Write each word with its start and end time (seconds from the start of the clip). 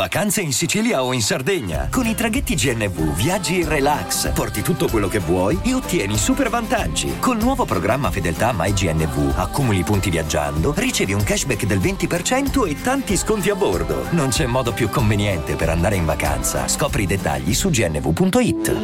Vacanze 0.00 0.40
in 0.40 0.54
Sicilia 0.54 1.04
o 1.04 1.12
in 1.12 1.20
Sardegna. 1.20 1.88
Con 1.90 2.06
i 2.06 2.14
traghetti 2.14 2.54
GNV 2.54 3.14
viaggi 3.14 3.60
in 3.60 3.68
relax, 3.68 4.32
porti 4.32 4.62
tutto 4.62 4.88
quello 4.88 5.08
che 5.08 5.18
vuoi 5.18 5.60
e 5.62 5.74
ottieni 5.74 6.16
super 6.16 6.48
vantaggi. 6.48 7.18
Col 7.18 7.36
nuovo 7.36 7.66
programma 7.66 8.10
Fedeltà 8.10 8.54
MyGNV 8.56 9.34
accumuli 9.36 9.82
punti 9.82 10.08
viaggiando, 10.08 10.72
ricevi 10.74 11.12
un 11.12 11.22
cashback 11.22 11.66
del 11.66 11.80
20% 11.80 12.66
e 12.66 12.80
tanti 12.80 13.14
sconti 13.14 13.50
a 13.50 13.54
bordo. 13.54 14.06
Non 14.12 14.30
c'è 14.30 14.46
modo 14.46 14.72
più 14.72 14.88
conveniente 14.88 15.54
per 15.54 15.68
andare 15.68 15.96
in 15.96 16.06
vacanza. 16.06 16.66
Scopri 16.66 17.02
i 17.02 17.06
dettagli 17.06 17.52
su 17.52 17.68
gnv.it. 17.68 18.76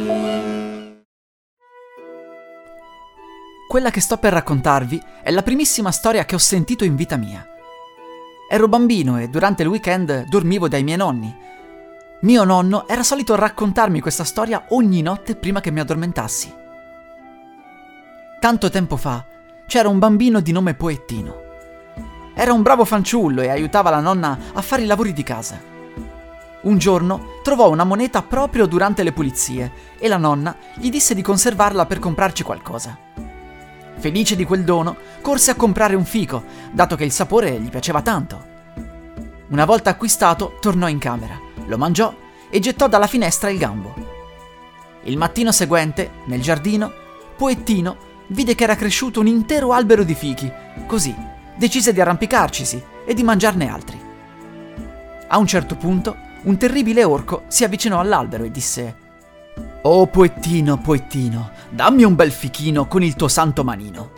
Quella 3.67 3.89
che 3.89 4.01
sto 4.01 4.17
per 4.17 4.33
raccontarvi 4.33 5.01
è 5.23 5.31
la 5.31 5.41
primissima 5.41 5.89
storia 5.89 6.25
che 6.25 6.35
ho 6.35 6.37
sentito 6.37 6.83
in 6.83 6.95
vita 6.95 7.17
mia. 7.17 7.56
Ero 8.49 8.69
bambino 8.69 9.19
e 9.19 9.27
durante 9.27 9.63
il 9.63 9.67
weekend 9.67 10.23
dormivo 10.29 10.69
dai 10.69 10.81
miei 10.81 10.95
nonni. 10.95 11.35
Mio 12.21 12.43
nonno 12.45 12.87
era 12.87 13.03
solito 13.03 13.35
raccontarmi 13.35 13.99
questa 13.99 14.23
storia 14.23 14.67
ogni 14.69 15.01
notte 15.01 15.35
prima 15.35 15.59
che 15.59 15.69
mi 15.69 15.81
addormentassi. 15.81 16.55
Tanto 18.39 18.69
tempo 18.69 18.95
fa 18.95 19.25
c'era 19.67 19.89
un 19.89 19.99
bambino 19.99 20.39
di 20.39 20.53
nome 20.53 20.75
Poettino. 20.75 21.41
Era 22.33 22.53
un 22.53 22.61
bravo 22.61 22.85
fanciullo 22.85 23.41
e 23.41 23.49
aiutava 23.49 23.89
la 23.89 23.99
nonna 23.99 24.37
a 24.53 24.61
fare 24.61 24.83
i 24.83 24.85
lavori 24.85 25.11
di 25.11 25.23
casa. 25.23 25.59
Un 26.61 26.77
giorno 26.77 27.39
trovò 27.43 27.69
una 27.69 27.83
moneta 27.83 28.21
proprio 28.21 28.65
durante 28.65 29.03
le 29.03 29.11
pulizie 29.11 29.71
e 29.99 30.07
la 30.07 30.17
nonna 30.17 30.55
gli 30.75 30.89
disse 30.89 31.13
di 31.13 31.21
conservarla 31.21 31.85
per 31.85 31.99
comprarci 31.99 32.43
qualcosa. 32.43 32.97
Felice 33.97 34.35
di 34.35 34.45
quel 34.45 34.63
dono, 34.63 34.95
corse 35.21 35.51
a 35.51 35.55
comprare 35.55 35.95
un 35.95 36.05
fico, 36.05 36.43
dato 36.71 36.95
che 36.95 37.03
il 37.03 37.11
sapore 37.11 37.59
gli 37.59 37.69
piaceva 37.69 38.01
tanto. 38.01 38.55
Una 39.49 39.65
volta 39.65 39.89
acquistato, 39.89 40.57
tornò 40.59 40.87
in 40.87 40.99
camera, 40.99 41.39
lo 41.65 41.77
mangiò 41.77 42.13
e 42.49 42.59
gettò 42.59 42.87
dalla 42.87 43.07
finestra 43.07 43.49
il 43.49 43.57
gambo. 43.57 43.93
Il 45.03 45.17
mattino 45.17 45.51
seguente, 45.51 46.11
nel 46.25 46.41
giardino, 46.41 46.91
Poettino 47.37 47.97
vide 48.27 48.55
che 48.55 48.63
era 48.63 48.75
cresciuto 48.75 49.19
un 49.19 49.27
intero 49.27 49.71
albero 49.71 50.03
di 50.03 50.15
fichi. 50.15 50.51
Così 50.85 51.15
decise 51.55 51.93
di 51.93 52.01
arrampicarcisi 52.01 52.83
e 53.05 53.13
di 53.13 53.23
mangiarne 53.23 53.69
altri. 53.69 53.99
A 55.27 55.37
un 55.37 55.47
certo 55.47 55.75
punto, 55.75 56.15
un 56.43 56.57
terribile 56.57 57.03
orco 57.03 57.43
si 57.47 57.63
avvicinò 57.63 57.99
all'albero 57.99 58.43
e 58.43 58.51
disse 58.51 59.05
Oh 59.83 60.07
poettino, 60.07 60.79
poettino, 60.79 61.51
dammi 61.69 62.03
un 62.03 62.15
bel 62.15 62.31
fichino 62.31 62.87
con 62.87 63.03
il 63.03 63.15
tuo 63.15 63.27
santo 63.27 63.63
manino. 63.63 64.11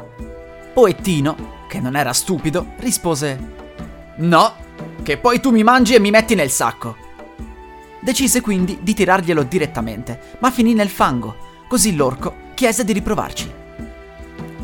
Poettino, 0.74 1.36
che 1.68 1.80
non 1.80 1.96
era 1.96 2.14
stupido, 2.14 2.74
rispose 2.80 3.58
No, 4.16 4.54
che 5.04 5.18
poi 5.18 5.40
tu 5.40 5.52
mi 5.52 5.62
mangi 5.62 5.94
e 5.94 6.00
mi 6.00 6.12
metti 6.12 6.34
nel 6.34 6.50
sacco. 6.50 6.96
Decise 8.00 8.40
quindi 8.42 8.80
di 8.82 8.94
tirarglielo 8.94 9.44
direttamente, 9.44 10.38
ma 10.40 10.50
finì 10.50 10.74
nel 10.74 10.90
fango, 10.90 11.36
così 11.68 11.94
l'orco 11.96 12.34
chiese 12.54 12.86
di 12.86 12.94
riprovarci. 12.94 13.54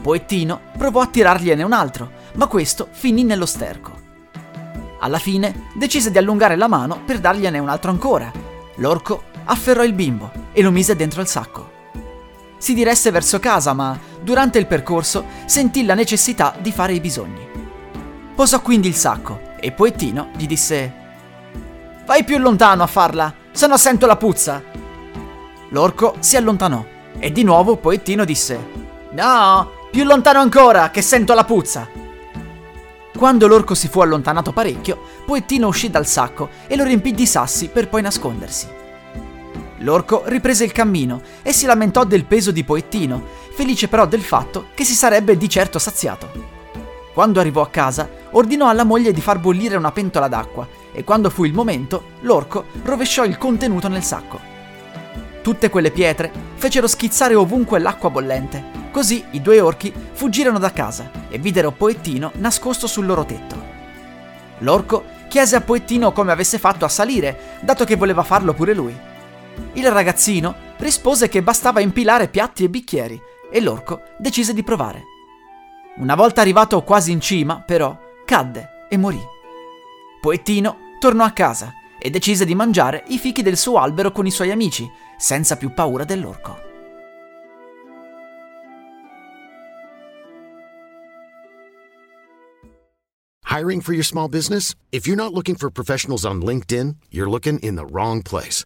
Poettino 0.02 0.62
provò 0.78 1.02
a 1.02 1.08
tirargliene 1.08 1.62
un 1.62 1.74
altro, 1.74 2.10
ma 2.36 2.48
questo 2.48 2.88
finì 2.90 3.24
nello 3.24 3.46
sterco. 3.46 4.04
Alla 5.02 5.20
fine 5.20 5.68
decise 5.76 6.10
di 6.10 6.18
allungare 6.18 6.56
la 6.56 6.70
mano 6.70 7.02
per 7.06 7.20
dargliene 7.20 7.60
un 7.60 7.70
altro 7.70 7.92
ancora. 7.92 8.32
L'orco 8.78 9.24
afferrò 9.44 9.84
il 9.84 9.94
bimbo 9.94 10.45
e 10.56 10.62
lo 10.62 10.72
mise 10.72 10.96
dentro 10.96 11.20
il 11.20 11.28
sacco. 11.28 11.74
Si 12.58 12.74
diresse 12.74 13.12
verso 13.12 13.40
casa, 13.40 13.74
ma 13.74 14.00
durante 14.22 14.58
il 14.58 14.66
percorso 14.66 15.26
sentì 15.46 15.86
la 15.86 15.94
necessità 15.94 16.56
di 16.58 16.72
fare 16.72 16.94
i 16.94 17.02
bisogni. 17.02 17.46
Posò 18.34 18.62
quindi 18.62 18.88
il 18.88 18.96
sacco 18.96 19.42
e 19.60 19.74
Poettino 19.74 20.30
gli 20.36 20.48
disse 20.48 21.04
Vai 22.06 22.24
più 22.24 22.38
lontano 22.38 22.84
a 22.84 22.88
farla, 22.88 23.34
se 23.52 23.68
no 23.68 23.78
sento 23.78 24.06
la 24.06 24.16
puzza. 24.16 24.64
L'orco 25.70 26.16
si 26.20 26.38
allontanò 26.38 26.84
e 27.20 27.32
di 27.32 27.44
nuovo 27.44 27.76
Poettino 27.76 28.24
disse 28.24 28.58
No, 29.12 29.72
più 29.92 30.06
lontano 30.06 30.40
ancora, 30.40 30.90
che 30.90 31.02
sento 31.02 31.34
la 31.34 31.44
puzza. 31.44 31.88
Quando 33.16 33.48
l'orco 33.48 33.76
si 33.76 33.90
fu 33.90 34.00
allontanato 34.00 34.54
parecchio, 34.54 35.02
Poettino 35.26 35.68
uscì 35.68 35.90
dal 35.90 36.08
sacco 36.08 36.50
e 36.68 36.78
lo 36.78 36.84
riempì 36.86 37.12
di 37.12 37.26
sassi 37.26 37.68
per 37.68 37.90
poi 37.90 38.02
nascondersi. 38.02 38.84
L'orco 39.86 40.24
riprese 40.26 40.64
il 40.64 40.72
cammino 40.72 41.22
e 41.44 41.54
si 41.54 41.68
lamentò 41.68 42.06
del 42.06 42.26
peso 42.26 42.50
di 42.50 42.64
Poettino, 42.64 43.24
felice 43.54 43.88
però 43.88 44.08
del 44.08 44.24
fatto 44.24 44.70
che 44.74 44.84
si 44.84 44.96
sarebbe 44.96 45.38
di 45.38 45.48
certo 45.48 45.78
saziato. 45.78 46.54
Quando 47.14 47.40
arrivò 47.40 47.62
a 47.62 47.70
casa, 47.70 48.10
ordinò 48.32 48.68
alla 48.68 48.84
moglie 48.84 49.14
di 49.14 49.22
far 49.22 49.38
bollire 49.38 49.76
una 49.76 49.92
pentola 49.92 50.28
d'acqua 50.28 50.68
e 50.92 51.04
quando 51.04 51.30
fu 51.30 51.44
il 51.44 51.54
momento, 51.54 52.14
l'orco 52.22 52.66
rovesciò 52.84 53.26
il 53.26 53.38
contenuto 53.38 53.88
nel 53.88 54.02
sacco. 54.02 54.40
Tutte 55.44 55.70
quelle 55.70 55.92
pietre 55.92 56.32
fecero 56.56 56.88
schizzare 56.88 57.36
ovunque 57.36 57.78
l'acqua 57.78 58.10
bollente. 58.10 58.64
Così 58.90 59.24
i 59.32 59.42
due 59.42 59.60
orchi 59.60 59.94
fuggirono 60.14 60.58
da 60.58 60.72
casa 60.72 61.12
e 61.30 61.38
videro 61.38 61.70
Poettino 61.70 62.32
nascosto 62.38 62.88
sul 62.88 63.06
loro 63.06 63.24
tetto. 63.24 63.56
L'orco 64.60 65.06
chiese 65.28 65.58
a 65.58 65.62
Poettino 65.62 66.12
come 66.12 66.32
avesse 66.32 66.58
fatto 66.58 66.86
a 66.86 66.90
salire, 66.90 67.60
dato 67.62 67.86
che 67.86 67.96
voleva 67.96 68.24
farlo 68.24 68.56
pure 68.56 68.74
lui. 68.74 69.05
Il 69.74 69.92
ragazzino 69.92 70.56
rispose 70.78 71.28
che 71.28 71.44
bastava 71.44 71.80
impilare 71.80 72.28
piatti 72.30 72.64
e 72.64 72.70
bicchieri 72.70 73.22
e 73.52 73.62
l'orco 73.62 74.02
decise 74.18 74.54
di 74.54 74.64
provare. 74.64 75.04
Una 75.98 76.16
volta 76.16 76.42
arrivato 76.42 76.82
quasi 76.84 77.12
in 77.12 77.22
cima, 77.22 77.62
però, 77.62 77.98
cadde 78.26 78.88
e 78.90 78.98
morì. 78.98 79.22
Poettino 80.20 80.78
tornò 81.00 81.24
a 81.24 81.32
casa 81.32 81.74
e 81.98 82.10
decise 82.10 82.46
di 82.46 82.56
mangiare 82.56 83.04
i 83.08 83.18
fichi 83.18 83.42
del 83.42 83.58
suo 83.58 83.78
albero 83.78 84.12
con 84.12 84.26
i 84.26 84.32
suoi 84.32 84.52
amici, 84.52 84.90
senza 85.18 85.56
più 85.56 85.74
paura 85.74 86.04
dell'orco. 86.04 86.64
Hiring 93.56 93.82
for 93.82 93.94
your 93.94 94.04
small 94.04 94.28
business? 94.28 94.76
If 94.92 95.08
you're 95.08 95.16
not 95.16 95.34
looking 95.34 95.56
for 95.56 95.70
professionals 95.70 96.26
on 96.26 96.42
LinkedIn, 96.42 96.98
you're 97.10 97.30
looking 97.30 97.58
in 97.60 97.76
the 97.76 97.86
wrong 97.86 98.22
place. 98.22 98.66